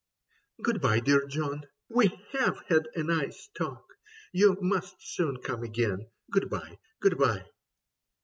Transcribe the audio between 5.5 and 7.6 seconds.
again. Good bye, good bye.